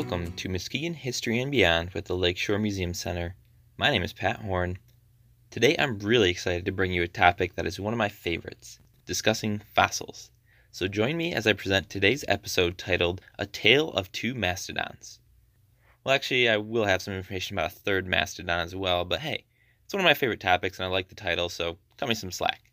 Welcome 0.00 0.30
to 0.34 0.48
Muskegon 0.48 0.94
History 0.94 1.40
and 1.40 1.50
Beyond 1.50 1.90
with 1.90 2.04
the 2.04 2.14
Lakeshore 2.14 2.60
Museum 2.60 2.94
Center. 2.94 3.34
My 3.76 3.90
name 3.90 4.04
is 4.04 4.12
Pat 4.12 4.36
Horn. 4.36 4.78
Today 5.50 5.74
I'm 5.76 5.98
really 5.98 6.30
excited 6.30 6.64
to 6.66 6.72
bring 6.72 6.92
you 6.92 7.02
a 7.02 7.08
topic 7.08 7.56
that 7.56 7.66
is 7.66 7.80
one 7.80 7.92
of 7.92 7.98
my 7.98 8.08
favorites 8.08 8.78
discussing 9.06 9.60
fossils. 9.74 10.30
So 10.70 10.86
join 10.86 11.16
me 11.16 11.34
as 11.34 11.48
I 11.48 11.52
present 11.52 11.90
today's 11.90 12.24
episode 12.28 12.78
titled 12.78 13.22
A 13.40 13.46
Tale 13.46 13.90
of 13.90 14.12
Two 14.12 14.34
Mastodons. 14.34 15.18
Well, 16.04 16.14
actually, 16.14 16.48
I 16.48 16.58
will 16.58 16.84
have 16.84 17.02
some 17.02 17.14
information 17.14 17.58
about 17.58 17.72
a 17.72 17.74
third 17.74 18.06
mastodon 18.06 18.60
as 18.60 18.76
well, 18.76 19.04
but 19.04 19.18
hey, 19.18 19.46
it's 19.84 19.92
one 19.92 20.00
of 20.00 20.08
my 20.08 20.14
favorite 20.14 20.38
topics 20.38 20.78
and 20.78 20.86
I 20.86 20.90
like 20.90 21.08
the 21.08 21.16
title, 21.16 21.48
so 21.48 21.76
cut 21.96 22.08
me 22.08 22.14
some 22.14 22.30
slack. 22.30 22.70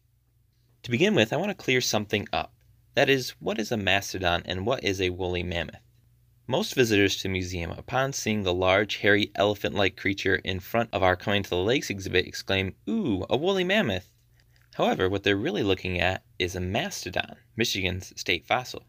To 0.84 0.92
begin 0.92 1.16
with, 1.16 1.34
I 1.34 1.38
want 1.38 1.50
to 1.50 1.55
clear 1.55 1.82
something 1.82 2.27
up. 2.31 2.53
That 2.94 3.09
is, 3.09 3.31
what 3.39 3.57
is 3.57 3.71
a 3.71 3.77
mastodon 3.77 4.44
and 4.45 4.67
what 4.67 4.84
is 4.84 5.02
a 5.02 5.09
woolly 5.09 5.41
mammoth? 5.41 5.84
Most 6.48 6.76
visitors 6.76 7.16
to 7.16 7.23
the 7.23 7.30
museum, 7.30 7.72
upon 7.72 8.13
seeing 8.13 8.44
the 8.44 8.54
large, 8.54 8.98
hairy, 8.98 9.31
elephant 9.34 9.73
like 9.73 9.98
creature 9.98 10.35
in 10.35 10.59
front 10.59 10.91
of 10.94 11.02
our 11.02 11.16
Coming 11.16 11.41
to 11.41 11.49
the 11.49 11.58
Lakes 11.58 11.90
exhibit, 11.90 12.27
exclaim, 12.27 12.76
Ooh, 12.88 13.26
a 13.31 13.35
woolly 13.35 13.63
mammoth! 13.63 14.12
However, 14.76 15.09
what 15.09 15.23
they're 15.23 15.35
really 15.35 15.63
looking 15.63 15.99
at 15.99 16.23
is 16.38 16.55
a 16.55 16.59
mastodon, 16.59 17.38
Michigan's 17.55 18.13
state 18.16 18.45
fossil. 18.45 18.84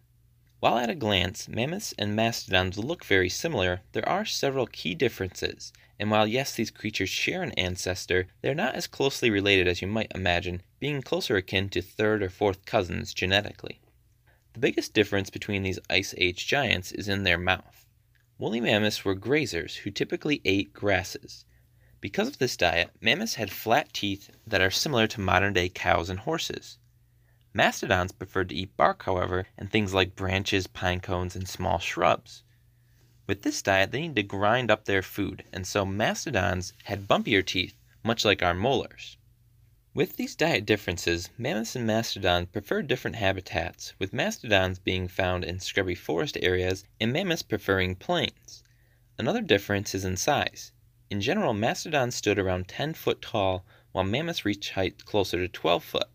While 0.60 0.76
at 0.76 0.90
a 0.90 0.94
glance, 0.94 1.48
mammoths 1.48 1.94
and 1.96 2.14
mastodons 2.14 2.76
look 2.76 3.06
very 3.06 3.30
similar, 3.30 3.80
there 3.92 4.06
are 4.06 4.26
several 4.26 4.66
key 4.66 4.94
differences, 4.94 5.72
and 5.98 6.10
while 6.10 6.26
yes, 6.26 6.54
these 6.54 6.70
creatures 6.70 7.08
share 7.08 7.42
an 7.42 7.52
ancestor, 7.52 8.28
they 8.42 8.50
are 8.50 8.54
not 8.54 8.74
as 8.74 8.86
closely 8.86 9.30
related 9.30 9.66
as 9.66 9.80
you 9.80 9.88
might 9.88 10.12
imagine, 10.14 10.60
being 10.78 11.00
closer 11.00 11.36
akin 11.36 11.70
to 11.70 11.80
third 11.80 12.22
or 12.22 12.28
fourth 12.28 12.66
cousins 12.66 13.14
genetically. 13.14 13.80
The 14.56 14.60
biggest 14.60 14.94
difference 14.94 15.28
between 15.28 15.64
these 15.64 15.78
Ice 15.90 16.14
Age 16.16 16.46
giants 16.46 16.90
is 16.90 17.08
in 17.08 17.24
their 17.24 17.36
mouth. 17.36 17.84
Woolly 18.38 18.62
mammoths 18.62 19.04
were 19.04 19.14
grazers 19.14 19.74
who 19.80 19.90
typically 19.90 20.40
ate 20.46 20.72
grasses. 20.72 21.44
Because 22.00 22.26
of 22.26 22.38
this 22.38 22.56
diet, 22.56 22.90
mammoths 22.98 23.34
had 23.34 23.50
flat 23.52 23.92
teeth 23.92 24.30
that 24.46 24.62
are 24.62 24.70
similar 24.70 25.06
to 25.08 25.20
modern 25.20 25.52
day 25.52 25.68
cows 25.68 26.08
and 26.08 26.20
horses. 26.20 26.78
Mastodons 27.52 28.12
preferred 28.12 28.48
to 28.48 28.54
eat 28.54 28.74
bark, 28.78 29.02
however, 29.02 29.46
and 29.58 29.70
things 29.70 29.92
like 29.92 30.16
branches, 30.16 30.66
pine 30.66 31.00
cones, 31.00 31.36
and 31.36 31.46
small 31.46 31.78
shrubs. 31.78 32.42
With 33.26 33.42
this 33.42 33.60
diet, 33.60 33.92
they 33.92 34.00
need 34.00 34.16
to 34.16 34.22
grind 34.22 34.70
up 34.70 34.86
their 34.86 35.02
food, 35.02 35.44
and 35.52 35.66
so 35.66 35.84
mastodons 35.84 36.72
had 36.84 37.06
bumpier 37.06 37.44
teeth, 37.44 37.74
much 38.02 38.24
like 38.24 38.42
our 38.42 38.54
molars. 38.54 39.18
With 39.96 40.16
these 40.16 40.36
diet 40.36 40.66
differences, 40.66 41.30
mammoths 41.38 41.74
and 41.74 41.86
mastodons 41.86 42.48
prefer 42.52 42.82
different 42.82 43.16
habitats, 43.16 43.94
with 43.98 44.12
mastodons 44.12 44.78
being 44.78 45.08
found 45.08 45.42
in 45.42 45.58
scrubby 45.58 45.94
forest 45.94 46.36
areas 46.42 46.84
and 47.00 47.14
mammoths 47.14 47.40
preferring 47.40 47.94
plains. 47.94 48.62
Another 49.16 49.40
difference 49.40 49.94
is 49.94 50.04
in 50.04 50.18
size. 50.18 50.70
In 51.08 51.22
general, 51.22 51.54
mastodons 51.54 52.14
stood 52.14 52.38
around 52.38 52.68
10 52.68 52.92
foot 52.92 53.22
tall, 53.22 53.64
while 53.92 54.04
mammoths 54.04 54.44
reached 54.44 54.72
height 54.72 55.06
closer 55.06 55.38
to 55.38 55.48
12 55.48 55.82
foot. 55.82 56.10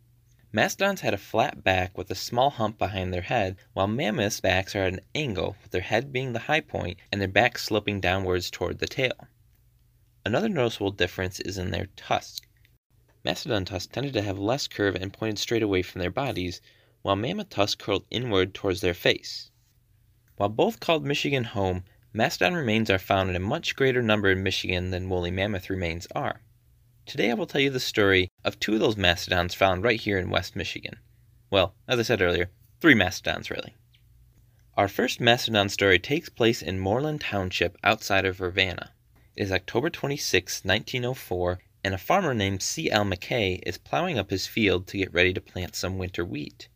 Mastodons 0.52 1.02
had 1.02 1.16
a 1.16 1.18
flat 1.18 1.64
back 1.64 1.98
with 1.98 2.12
a 2.12 2.14
small 2.14 2.52
hump 2.52 2.78
behind 2.78 3.12
their 3.12 3.24
head, 3.24 3.58
while 3.74 3.88
mammoths' 3.88 4.42
backs 4.42 4.76
are 4.76 4.84
at 4.84 4.94
an 4.94 5.02
angle, 5.16 5.56
with 5.64 5.72
their 5.72 5.82
head 5.82 6.14
being 6.14 6.34
the 6.34 6.46
high 6.46 6.62
point 6.62 7.00
and 7.12 7.20
their 7.20 7.28
backs 7.28 7.64
sloping 7.64 8.00
downwards 8.00 8.52
toward 8.52 8.78
the 8.78 8.86
tail. 8.86 9.28
Another 10.24 10.50
noticeable 10.50 10.92
difference 10.92 11.40
is 11.40 11.58
in 11.58 11.72
their 11.72 11.88
tusks. 11.96 12.46
Mastodon 13.24 13.66
tusks 13.66 13.86
tended 13.94 14.14
to 14.14 14.22
have 14.24 14.40
less 14.40 14.68
curve 14.68 14.96
and 14.96 15.14
pointed 15.14 15.38
straight 15.38 15.62
away 15.62 15.84
from 15.84 16.00
their 16.00 16.10
bodies, 16.10 16.60
while 17.04 17.16
mammoth 17.16 17.50
tusks 17.50 17.76
curled 17.76 18.06
inward 18.10 18.54
towards 18.54 18.82
their 18.82 18.96
face. 18.96 19.52
While 20.38 20.50
both 20.50 20.80
called 20.80 21.06
Michigan 21.06 21.44
home, 21.44 21.84
mastodon 22.14 22.56
remains 22.56 22.90
are 22.90 22.98
found 22.98 23.30
in 23.30 23.36
a 23.36 23.40
much 23.40 23.76
greater 23.76 24.02
number 24.02 24.32
in 24.32 24.42
Michigan 24.42 24.90
than 24.90 25.08
woolly 25.08 25.30
mammoth 25.30 25.70
remains 25.70 26.08
are. 26.16 26.42
Today 27.06 27.30
I 27.30 27.36
will 27.36 27.46
tell 27.46 27.62
you 27.62 27.70
the 27.70 27.80
story 27.80 28.30
of 28.44 28.60
two 28.60 28.74
of 28.74 28.80
those 28.80 28.98
mastodons 28.98 29.54
found 29.54 29.84
right 29.84 30.00
here 30.00 30.18
in 30.18 30.32
West 30.32 30.56
Michigan. 30.56 30.98
Well, 31.52 31.76
as 31.88 32.00
I 32.00 32.04
said 32.04 32.22
earlier, 32.22 32.50
three 32.80 32.96
mastodons 32.96 33.52
really. 33.52 33.76
Our 34.76 34.88
first 34.88 35.20
mastodon 35.20 35.70
story 35.70 36.00
takes 36.00 36.30
place 36.30 36.64
in 36.64 36.80
Moorland 36.80 37.22
Township 37.22 37.78
outside 37.84 38.26
of 38.26 38.40
Ravenna. 38.40 38.94
It 39.36 39.44
is 39.44 39.52
October 39.52 39.92
26, 39.92 40.66
1904, 40.66 41.60
and 41.84 41.94
a 41.94 41.98
farmer 41.98 42.34
named 42.34 42.62
C. 42.62 42.92
L. 42.92 43.04
McKay 43.04 43.60
is 43.66 43.78
plowing 43.78 44.20
up 44.20 44.30
his 44.30 44.46
field 44.46 44.86
to 44.88 44.98
get 44.98 45.14
ready 45.14 45.34
to 45.34 45.42
plant 45.42 45.76
some 45.76 45.98
winter 45.98 46.24
wheat. 46.24 46.68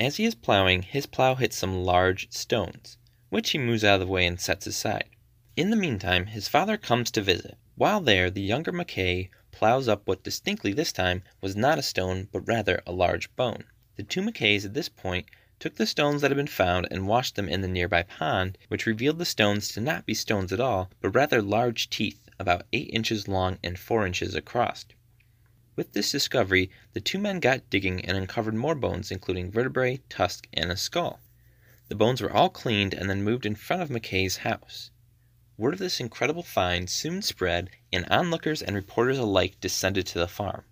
As 0.00 0.16
he 0.16 0.24
is 0.24 0.34
plowing, 0.34 0.82
his 0.82 1.06
plow 1.06 1.36
hits 1.36 1.56
some 1.56 1.84
large 1.84 2.32
stones, 2.32 2.98
which 3.28 3.50
he 3.50 3.58
moves 3.58 3.84
out 3.84 4.00
of 4.00 4.00
the 4.00 4.12
way 4.12 4.26
and 4.26 4.40
sets 4.40 4.66
aside. 4.66 5.08
In 5.56 5.70
the 5.70 5.76
meantime, 5.76 6.26
his 6.26 6.48
father 6.48 6.76
comes 6.76 7.12
to 7.12 7.22
visit. 7.22 7.56
While 7.76 8.00
there, 8.00 8.28
the 8.28 8.42
younger 8.42 8.72
McKay 8.72 9.30
plows 9.52 9.86
up 9.86 10.08
what 10.08 10.24
distinctly 10.24 10.72
this 10.72 10.90
time 10.90 11.22
was 11.40 11.54
not 11.54 11.78
a 11.78 11.82
stone, 11.82 12.28
but 12.32 12.48
rather 12.48 12.82
a 12.86 12.92
large 12.92 13.34
bone. 13.36 13.62
The 13.94 14.02
two 14.02 14.20
McKays 14.20 14.64
at 14.64 14.74
this 14.74 14.88
point 14.88 15.26
took 15.60 15.76
the 15.76 15.86
stones 15.86 16.22
that 16.22 16.32
had 16.32 16.36
been 16.36 16.48
found 16.48 16.88
and 16.90 17.06
washed 17.06 17.36
them 17.36 17.48
in 17.48 17.60
the 17.60 17.68
nearby 17.68 18.02
pond, 18.02 18.58
which 18.66 18.86
revealed 18.86 19.18
the 19.18 19.24
stones 19.24 19.68
to 19.68 19.80
not 19.80 20.06
be 20.06 20.14
stones 20.14 20.52
at 20.52 20.58
all, 20.58 20.90
but 21.00 21.10
rather 21.10 21.40
large 21.40 21.88
teeth 21.88 22.23
about 22.38 22.66
eight 22.72 22.90
inches 22.92 23.28
long 23.28 23.58
and 23.62 23.78
four 23.78 24.06
inches 24.06 24.34
across. 24.34 24.84
With 25.76 25.92
this 25.92 26.12
discovery, 26.12 26.70
the 26.92 27.00
two 27.00 27.18
men 27.18 27.40
got 27.40 27.68
digging 27.70 28.04
and 28.04 28.16
uncovered 28.16 28.54
more 28.54 28.74
bones, 28.74 29.10
including 29.10 29.50
vertebrae, 29.50 30.00
tusk, 30.08 30.46
and 30.52 30.70
a 30.70 30.76
skull. 30.76 31.20
The 31.88 31.94
bones 31.94 32.20
were 32.20 32.32
all 32.32 32.50
cleaned 32.50 32.94
and 32.94 33.10
then 33.10 33.24
moved 33.24 33.44
in 33.44 33.54
front 33.54 33.82
of 33.82 33.88
McKay's 33.88 34.38
house. 34.38 34.90
Word 35.56 35.74
of 35.74 35.80
this 35.80 36.00
incredible 36.00 36.42
find 36.42 36.88
soon 36.88 37.22
spread, 37.22 37.70
and 37.92 38.06
onlookers 38.10 38.62
and 38.62 38.74
reporters 38.74 39.18
alike 39.18 39.60
descended 39.60 40.06
to 40.06 40.18
the 40.18 40.28
farm. 40.28 40.64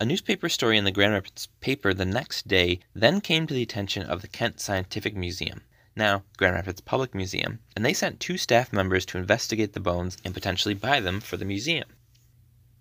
A 0.00 0.04
newspaper 0.04 0.48
story 0.48 0.78
in 0.78 0.84
the 0.84 0.92
Grand 0.92 1.12
Rapids 1.12 1.48
paper 1.60 1.92
the 1.92 2.04
next 2.04 2.46
day 2.46 2.80
then 2.94 3.20
came 3.20 3.46
to 3.46 3.54
the 3.54 3.62
attention 3.62 4.04
of 4.04 4.22
the 4.22 4.28
Kent 4.28 4.60
Scientific 4.60 5.16
Museum 5.16 5.62
now 5.98 6.22
Grand 6.36 6.54
Rapids 6.54 6.80
Public 6.80 7.14
Museum, 7.14 7.58
and 7.76 7.84
they 7.84 7.92
sent 7.92 8.20
two 8.20 8.38
staff 8.38 8.72
members 8.72 9.04
to 9.06 9.18
investigate 9.18 9.72
the 9.72 9.80
bones 9.80 10.16
and 10.24 10.32
potentially 10.32 10.72
buy 10.72 11.00
them 11.00 11.20
for 11.20 11.36
the 11.36 11.44
museum. 11.44 11.88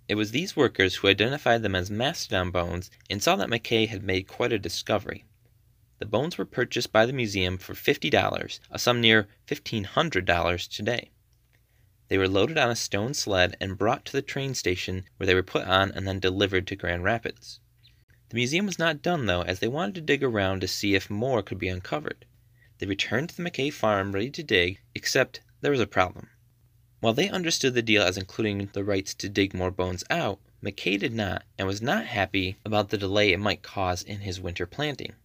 It 0.07 0.15
was 0.15 0.31
these 0.31 0.55
workers 0.55 0.95
who 0.95 1.07
identified 1.07 1.63
them 1.63 1.75
as 1.75 1.91
mastodon 1.91 2.51
bones 2.51 2.89
and 3.09 3.21
saw 3.21 3.35
that 3.35 3.49
McKay 3.49 3.89
had 3.89 4.03
made 4.03 4.27
quite 4.27 4.53
a 4.53 4.59
discovery. 4.59 5.25
The 5.97 6.05
bones 6.05 6.37
were 6.37 6.45
purchased 6.45 6.93
by 6.93 7.07
the 7.07 7.11
museum 7.11 7.57
for 7.57 7.73
$50, 7.73 8.59
a 8.69 8.77
sum 8.77 9.01
near 9.01 9.27
$1,500 9.47 10.69
today. 10.69 11.09
They 12.07 12.19
were 12.19 12.27
loaded 12.27 12.59
on 12.59 12.69
a 12.69 12.75
stone 12.75 13.15
sled 13.15 13.57
and 13.59 13.79
brought 13.79 14.05
to 14.05 14.11
the 14.11 14.21
train 14.21 14.53
station 14.53 15.05
where 15.17 15.25
they 15.25 15.33
were 15.33 15.41
put 15.41 15.65
on 15.65 15.91
and 15.91 16.07
then 16.07 16.19
delivered 16.19 16.67
to 16.67 16.75
Grand 16.75 17.03
Rapids. 17.03 17.59
The 18.29 18.35
museum 18.35 18.67
was 18.67 18.77
not 18.77 19.01
done 19.01 19.25
though, 19.25 19.41
as 19.41 19.57
they 19.57 19.67
wanted 19.67 19.95
to 19.95 20.01
dig 20.01 20.23
around 20.23 20.61
to 20.61 20.67
see 20.67 20.93
if 20.93 21.09
more 21.09 21.41
could 21.41 21.57
be 21.57 21.67
uncovered. 21.67 22.26
They 22.79 22.85
returned 22.85 23.29
to 23.29 23.35
the 23.35 23.41
McKay 23.41 23.73
farm 23.73 24.11
ready 24.11 24.29
to 24.29 24.43
dig, 24.43 24.79
except 24.93 25.41
there 25.61 25.71
was 25.71 25.79
a 25.79 25.87
problem. 25.87 26.29
While 26.99 27.13
they 27.13 27.27
understood 27.27 27.73
the 27.73 27.81
deal 27.81 28.03
as 28.03 28.17
including 28.17 28.69
the 28.73 28.83
rights 28.83 29.15
to 29.15 29.29
dig 29.29 29.55
more 29.55 29.71
bones 29.71 30.03
out, 30.11 30.39
McKay 30.63 30.99
did 30.99 31.13
not, 31.13 31.43
and 31.57 31.67
was 31.67 31.81
not 31.81 32.05
happy 32.05 32.57
about 32.63 32.89
the 32.89 32.97
delay 32.97 33.33
it 33.33 33.39
might 33.39 33.63
cause 33.63 34.03
in 34.03 34.19
his 34.19 34.39
winter 34.39 34.67
planting. 34.67 35.15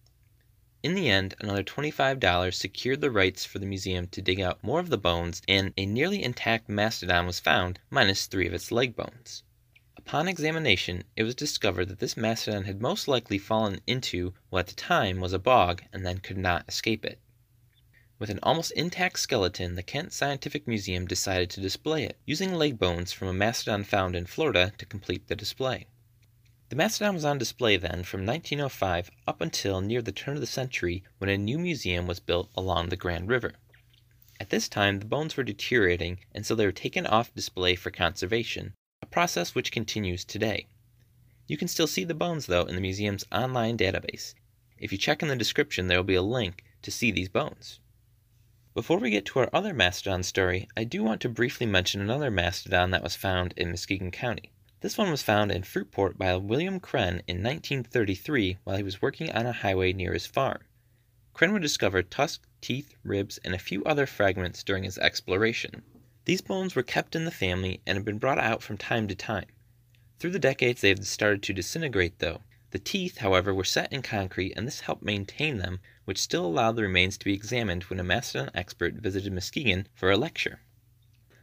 In 0.81 0.95
the 0.95 1.09
end, 1.09 1.35
another 1.39 1.63
$25 1.63 2.53
secured 2.55 3.01
the 3.01 3.11
rights 3.11 3.45
for 3.45 3.59
the 3.59 3.67
museum 3.67 4.07
to 4.07 4.21
dig 4.21 4.41
out 4.41 4.63
more 4.63 4.79
of 4.79 4.89
the 4.89 4.97
bones, 4.97 5.43
and 5.47 5.73
a 5.77 5.85
nearly 5.85 6.23
intact 6.23 6.67
mastodon 6.67 7.27
was 7.27 7.39
found, 7.39 7.79
minus 7.91 8.25
three 8.25 8.47
of 8.47 8.53
its 8.55 8.71
leg 8.71 8.95
bones. 8.95 9.43
Upon 9.95 10.27
examination, 10.27 11.03
it 11.15 11.21
was 11.21 11.35
discovered 11.35 11.89
that 11.89 11.99
this 11.99 12.17
mastodon 12.17 12.63
had 12.63 12.81
most 12.81 13.07
likely 13.07 13.37
fallen 13.37 13.79
into 13.85 14.33
what 14.49 14.61
at 14.61 14.67
the 14.67 14.73
time 14.73 15.19
was 15.19 15.33
a 15.33 15.39
bog 15.39 15.83
and 15.93 16.03
then 16.03 16.17
could 16.17 16.37
not 16.37 16.67
escape 16.67 17.05
it. 17.05 17.19
With 18.23 18.29
an 18.29 18.39
almost 18.41 18.71
intact 18.71 19.19
skeleton, 19.19 19.75
the 19.75 19.83
Kent 19.83 20.13
Scientific 20.13 20.65
Museum 20.65 21.05
decided 21.05 21.49
to 21.49 21.59
display 21.59 22.05
it, 22.05 22.17
using 22.25 22.53
leg 22.53 22.79
bones 22.79 23.11
from 23.11 23.27
a 23.27 23.33
mastodon 23.33 23.83
found 23.83 24.15
in 24.15 24.27
Florida 24.27 24.71
to 24.77 24.85
complete 24.85 25.27
the 25.27 25.35
display. 25.35 25.87
The 26.69 26.77
mastodon 26.77 27.15
was 27.15 27.25
on 27.25 27.37
display 27.37 27.75
then 27.75 28.05
from 28.05 28.25
1905 28.25 29.11
up 29.27 29.41
until 29.41 29.81
near 29.81 30.01
the 30.01 30.13
turn 30.13 30.35
of 30.35 30.39
the 30.39 30.47
century 30.47 31.03
when 31.17 31.29
a 31.29 31.37
new 31.37 31.59
museum 31.59 32.07
was 32.07 32.21
built 32.21 32.49
along 32.55 32.87
the 32.87 32.95
Grand 32.95 33.27
River. 33.27 33.55
At 34.39 34.51
this 34.51 34.69
time, 34.69 34.99
the 34.99 35.05
bones 35.05 35.35
were 35.35 35.43
deteriorating, 35.43 36.19
and 36.31 36.45
so 36.45 36.55
they 36.55 36.65
were 36.65 36.71
taken 36.71 37.05
off 37.05 37.35
display 37.35 37.75
for 37.75 37.91
conservation, 37.91 38.73
a 39.01 39.05
process 39.05 39.53
which 39.53 39.69
continues 39.69 40.23
today. 40.23 40.67
You 41.45 41.57
can 41.57 41.67
still 41.67 41.87
see 41.87 42.05
the 42.05 42.13
bones, 42.13 42.45
though, 42.45 42.63
in 42.63 42.75
the 42.75 42.79
museum's 42.79 43.25
online 43.33 43.77
database. 43.77 44.33
If 44.77 44.93
you 44.93 44.97
check 44.97 45.21
in 45.21 45.27
the 45.27 45.35
description, 45.35 45.87
there 45.87 45.97
will 45.97 46.05
be 46.05 46.15
a 46.15 46.21
link 46.21 46.63
to 46.83 46.89
see 46.89 47.11
these 47.11 47.27
bones. 47.27 47.81
Before 48.75 48.97
we 48.97 49.11
get 49.11 49.25
to 49.25 49.37
our 49.37 49.51
other 49.53 49.71
mastodon 49.71 50.23
story, 50.23 50.67
I 50.75 50.83
do 50.83 51.03
want 51.03 51.21
to 51.21 51.29
briefly 51.29 51.67
mention 51.67 52.01
another 52.01 52.31
mastodon 52.31 52.89
that 52.89 53.03
was 53.03 53.15
found 53.15 53.53
in 53.55 53.69
Muskegon 53.69 54.09
County. 54.09 54.51
This 54.81 54.97
one 54.97 55.11
was 55.11 55.21
found 55.21 55.51
in 55.51 55.61
Fruitport 55.61 56.17
by 56.17 56.35
William 56.37 56.79
Kren 56.79 57.21
in 57.27 57.43
1933 57.43 58.57
while 58.63 58.75
he 58.75 58.81
was 58.81 58.99
working 58.99 59.31
on 59.31 59.45
a 59.45 59.51
highway 59.51 59.93
near 59.93 60.13
his 60.13 60.25
farm. 60.25 60.63
Kren 61.35 61.53
would 61.53 61.61
discover 61.61 62.01
tusks, 62.01 62.47
teeth, 62.61 62.95
ribs, 63.03 63.37
and 63.45 63.53
a 63.53 63.59
few 63.59 63.83
other 63.83 64.07
fragments 64.07 64.63
during 64.63 64.85
his 64.85 64.97
exploration. 64.97 65.83
These 66.25 66.41
bones 66.41 66.75
were 66.75 66.81
kept 66.81 67.15
in 67.15 67.25
the 67.25 67.31
family 67.31 67.79
and 67.85 67.95
have 67.95 68.05
been 68.05 68.17
brought 68.17 68.39
out 68.39 68.63
from 68.63 68.77
time 68.79 69.07
to 69.07 69.13
time. 69.13 69.49
Through 70.17 70.31
the 70.31 70.39
decades 70.39 70.81
they 70.81 70.89
have 70.89 71.05
started 71.05 71.43
to 71.43 71.53
disintegrate 71.53 72.17
though. 72.17 72.41
The 72.73 72.79
teeth, 72.79 73.19
however, 73.19 73.53
were 73.53 73.63
set 73.63 73.93
in 73.93 74.01
concrete 74.01 74.53
and 74.55 74.65
this 74.65 74.79
helped 74.79 75.03
maintain 75.03 75.59
them, 75.59 75.79
which 76.05 76.17
still 76.17 76.43
allowed 76.43 76.75
the 76.75 76.81
remains 76.81 77.19
to 77.19 77.25
be 77.25 77.35
examined 77.35 77.83
when 77.83 77.99
a 77.99 78.03
mastodon 78.03 78.49
expert 78.55 78.95
visited 78.95 79.31
Muskegon 79.31 79.87
for 79.93 80.09
a 80.09 80.17
lecture. 80.17 80.59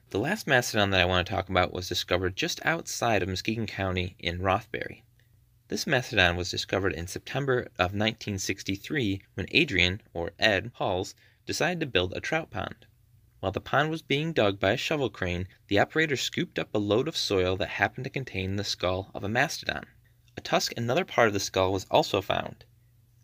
The 0.08 0.18
last 0.18 0.48
mastodon 0.48 0.90
that 0.90 1.00
I 1.00 1.04
want 1.04 1.24
to 1.24 1.32
talk 1.32 1.48
about 1.48 1.72
was 1.72 1.88
discovered 1.88 2.34
just 2.34 2.58
outside 2.66 3.22
of 3.22 3.28
Muskegon 3.28 3.68
County 3.68 4.16
in 4.18 4.42
Rothbury. 4.42 5.04
This 5.68 5.86
mastodon 5.86 6.34
was 6.34 6.50
discovered 6.50 6.94
in 6.94 7.06
September 7.06 7.60
of 7.78 7.94
1963 7.94 9.22
when 9.34 9.46
Adrian, 9.52 10.02
or 10.12 10.32
Ed, 10.36 10.72
Halls 10.74 11.14
decided 11.46 11.78
to 11.78 11.86
build 11.86 12.12
a 12.12 12.20
trout 12.20 12.50
pond. 12.50 12.86
While 13.38 13.52
the 13.52 13.60
pond 13.60 13.90
was 13.90 14.02
being 14.02 14.32
dug 14.32 14.58
by 14.58 14.72
a 14.72 14.76
shovel 14.76 15.10
crane, 15.10 15.46
the 15.68 15.78
operator 15.78 16.16
scooped 16.16 16.58
up 16.58 16.74
a 16.74 16.78
load 16.78 17.06
of 17.06 17.16
soil 17.16 17.56
that 17.58 17.68
happened 17.68 18.02
to 18.02 18.10
contain 18.10 18.56
the 18.56 18.64
skull 18.64 19.12
of 19.14 19.22
a 19.22 19.28
mastodon. 19.28 19.86
A 20.40 20.42
tusk 20.42 20.72
another 20.74 21.04
part 21.04 21.28
of 21.28 21.34
the 21.34 21.38
skull 21.38 21.70
was 21.70 21.84
also 21.90 22.22
found. 22.22 22.64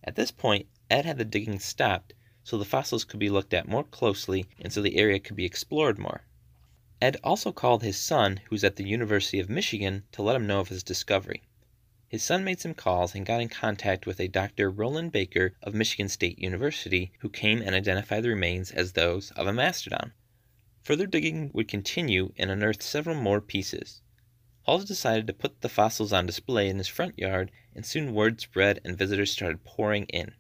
At 0.05 0.17
this 0.17 0.31
point, 0.31 0.67
Ed 0.91 1.07
had 1.07 1.17
the 1.17 1.25
digging 1.25 1.59
stopped 1.59 2.13
so 2.45 2.59
the 2.59 2.67
fossils 2.67 3.05
could 3.05 3.19
be 3.19 3.31
looked 3.31 3.55
at 3.55 3.67
more 3.67 3.85
closely 3.85 4.45
and 4.61 4.71
so 4.71 4.83
the 4.83 4.99
area 4.99 5.19
could 5.19 5.35
be 5.35 5.47
explored 5.47 5.99
more. 5.99 6.27
Ed 7.01 7.17
also 7.25 7.53
called 7.53 7.83
his 7.83 7.99
son, 7.99 8.43
who's 8.51 8.63
at 8.63 8.77
the 8.77 8.87
University 8.87 9.41
of 9.41 9.49
Michigan, 9.49 10.05
to 10.13 10.21
let 10.21 10.37
him 10.37 10.47
know 10.47 10.61
of 10.61 10.69
his 10.69 10.83
discovery. 10.83 11.45
His 12.07 12.23
son 12.23 12.45
made 12.45 12.61
some 12.61 12.75
calls 12.75 13.15
and 13.15 13.25
got 13.25 13.41
in 13.41 13.49
contact 13.49 14.05
with 14.05 14.21
a 14.21 14.29
Dr. 14.29 14.71
Roland 14.71 15.11
Baker 15.11 15.57
of 15.63 15.73
Michigan 15.73 16.11
State 16.11 16.39
University, 16.39 17.13
who 17.21 17.31
came 17.31 17.63
and 17.63 17.75
identified 17.75 18.25
the 18.25 18.29
remains 18.29 18.71
as 18.71 18.93
those 18.93 19.31
of 19.31 19.47
a 19.47 19.55
mastodon. 19.55 20.13
Further 20.83 21.07
digging 21.07 21.51
would 21.55 21.67
continue 21.67 22.35
and 22.37 22.51
unearth 22.51 22.83
several 22.83 23.17
more 23.17 23.41
pieces. 23.41 24.03
Halls 24.67 24.85
decided 24.85 25.29
to 25.29 25.33
put 25.33 25.61
the 25.61 25.69
fossils 25.69 26.13
on 26.13 26.27
display 26.27 26.69
in 26.69 26.79
his 26.79 26.89
front 26.89 27.17
yard, 27.17 27.53
and 27.73 27.87
soon 27.87 28.13
word 28.13 28.41
spread 28.41 28.81
and 28.85 28.99
visitors 28.99 29.31
started 29.31 29.63
pouring 29.63 30.07
in. 30.07 30.35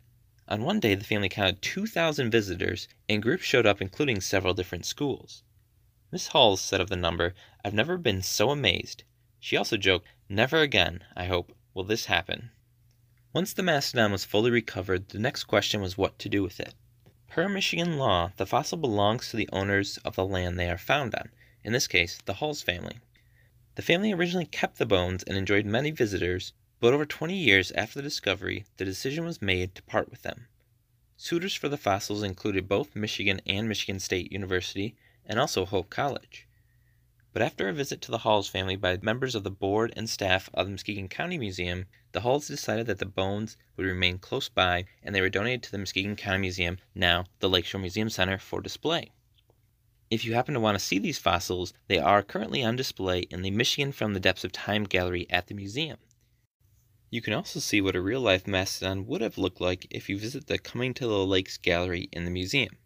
On 0.49 0.64
one 0.64 0.81
day, 0.81 0.96
the 0.96 1.05
family 1.05 1.28
counted 1.28 1.62
2,000 1.62 2.28
visitors, 2.28 2.88
and 3.08 3.23
groups 3.23 3.44
showed 3.44 3.67
up, 3.67 3.81
including 3.81 4.20
several 4.20 4.52
different 4.52 4.84
schools. 4.84 5.44
Miss 6.11 6.26
Halls 6.26 6.61
said 6.61 6.81
of 6.81 6.88
the 6.88 6.96
number, 6.96 7.37
I've 7.64 7.73
never 7.73 7.96
been 7.96 8.20
so 8.20 8.50
amazed. 8.50 9.05
She 9.38 9.56
also 9.56 9.76
joked, 9.76 10.08
Never 10.28 10.61
again, 10.61 11.05
I 11.14 11.26
hope, 11.26 11.56
will 11.73 11.84
this 11.84 12.06
happen. 12.06 12.50
Once 13.32 13.52
the 13.52 13.62
mastodon 13.62 14.11
was 14.11 14.25
fully 14.25 14.50
recovered, 14.50 15.11
the 15.11 15.20
next 15.20 15.44
question 15.44 15.81
was 15.81 15.96
what 15.96 16.19
to 16.19 16.28
do 16.28 16.43
with 16.43 16.58
it. 16.58 16.75
Per 17.28 17.49
Michigan 17.49 17.96
law, 17.96 18.32
the 18.38 18.46
fossil 18.46 18.76
belongs 18.76 19.31
to 19.31 19.37
the 19.37 19.49
owners 19.52 19.99
of 19.99 20.17
the 20.17 20.26
land 20.26 20.58
they 20.58 20.69
are 20.69 20.78
found 20.78 21.14
on, 21.14 21.31
in 21.62 21.73
this 21.73 21.87
case, 21.87 22.19
the 22.25 22.34
Halls 22.34 22.61
family. 22.61 22.99
The 23.76 23.82
family 23.82 24.11
originally 24.11 24.46
kept 24.46 24.78
the 24.78 24.87
bones 24.87 25.23
and 25.25 25.37
enjoyed 25.37 25.67
many 25.67 25.90
visitors, 25.90 26.55
but 26.81 26.94
over 26.94 27.05
20 27.05 27.37
years 27.37 27.73
after 27.73 27.99
the 27.99 28.02
discovery, 28.02 28.64
the 28.78 28.87
decision 28.87 29.26
was 29.26 29.43
made 29.43 29.75
to 29.75 29.82
part 29.82 30.11
with 30.11 30.23
them. 30.23 30.49
Suitors 31.19 31.55
for 31.55 31.69
the 31.69 31.76
fossils 31.76 32.23
included 32.23 32.69
both 32.69 32.96
Michigan 32.96 33.38
and 33.44 33.69
Michigan 33.69 34.00
State 34.00 34.32
University, 34.32 34.96
and 35.26 35.38
also 35.38 35.67
Hope 35.67 35.90
College. 35.90 36.49
But 37.34 37.43
after 37.43 37.69
a 37.69 37.75
visit 37.75 38.00
to 38.00 38.11
the 38.11 38.25
Halls 38.25 38.49
family 38.49 38.76
by 38.76 38.96
members 38.96 39.34
of 39.34 39.44
the 39.44 39.50
board 39.50 39.93
and 39.94 40.08
staff 40.08 40.49
of 40.55 40.64
the 40.64 40.70
Muskegon 40.70 41.11
County 41.11 41.37
Museum, 41.37 41.84
the 42.12 42.23
Halls 42.23 42.49
decided 42.49 42.87
that 42.87 42.99
the 42.99 43.05
bones 43.05 43.58
would 43.76 43.84
remain 43.84 44.17
close 44.19 44.49
by 44.49 44.87
and 45.02 45.14
they 45.14 45.20
were 45.20 45.28
donated 45.28 45.62
to 45.64 45.70
the 45.70 45.76
Muskegon 45.76 46.17
County 46.17 46.38
Museum, 46.38 46.78
now 46.94 47.26
the 47.40 47.50
Lakeshore 47.50 47.82
Museum 47.82 48.08
Center, 48.08 48.38
for 48.38 48.62
display. 48.62 49.11
If 50.08 50.25
you 50.25 50.35
happen 50.35 50.55
to 50.55 50.61
want 50.61 50.79
to 50.79 50.85
see 50.85 50.99
these 50.99 51.19
fossils, 51.19 51.73
they 51.88 51.99
are 51.99 52.23
currently 52.23 52.62
on 52.62 52.76
display 52.76 53.20
in 53.23 53.43
the 53.43 53.50
Michigan 53.50 53.91
from 53.91 54.14
the 54.14 54.20
Depths 54.20 54.44
of 54.44 54.53
Time 54.53 54.85
gallery 54.85 55.26
at 55.31 55.49
the 55.49 55.55
museum. 55.55 55.99
You 57.11 57.20
can 57.20 57.32
also 57.32 57.58
see 57.58 57.81
what 57.81 57.97
a 57.97 58.00
real 58.00 58.20
life 58.20 58.47
mastodon 58.47 59.06
would 59.06 59.20
have 59.20 59.38
looked 59.38 59.61
like 59.61 59.87
if 59.91 60.08
you 60.08 60.19
visit 60.19 60.47
the 60.47 60.58
Coming 60.58 60.94
to 60.94 61.06
the 61.06 61.26
Lakes 61.26 61.56
gallery 61.56 62.08
in 62.12 62.25
the 62.25 62.31
museum. 62.31 62.76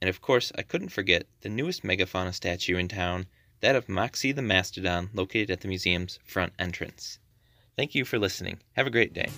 And 0.00 0.08
of 0.08 0.20
course, 0.20 0.52
I 0.56 0.62
couldn't 0.62 0.90
forget 0.90 1.26
the 1.40 1.48
newest 1.48 1.82
megafauna 1.82 2.34
statue 2.34 2.76
in 2.76 2.88
town, 2.88 3.26
that 3.60 3.76
of 3.76 3.88
Moxie 3.88 4.32
the 4.32 4.42
Mastodon, 4.42 5.10
located 5.12 5.50
at 5.50 5.62
the 5.62 5.68
museum's 5.68 6.20
front 6.24 6.52
entrance. 6.58 7.18
Thank 7.76 7.94
you 7.94 8.04
for 8.04 8.18
listening. 8.18 8.60
Have 8.72 8.86
a 8.86 8.90
great 8.90 9.12
day. 9.12 9.28